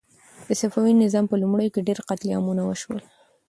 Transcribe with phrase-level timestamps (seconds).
[0.47, 2.99] د صفوي نظام په لومړیو کې ډېر قتل عامونه وشول.